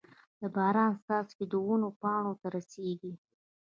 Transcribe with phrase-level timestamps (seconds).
[0.39, 3.13] د باران څاڅکي د ونو پاڼو ته رسيږي.